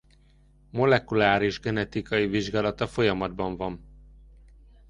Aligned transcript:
Molekuláris 0.69 1.59
genetikai 1.59 2.27
vizsgálata 2.27 2.87
folyamatban 2.87 3.57
van. 3.57 3.85